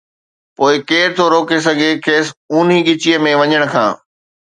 [0.55, 3.89] پوءِ ڪير ٿو روڪي سگهي کيس اونهي ڳچي ۾ وڃڻ کان.